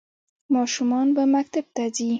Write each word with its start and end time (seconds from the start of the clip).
ماشومان 0.53 1.07
به 1.15 1.23
مکتب 1.35 1.65
ته 1.75 1.83
ځي؟ 1.95 2.09